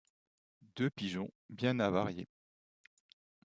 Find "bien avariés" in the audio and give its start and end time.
1.51-2.27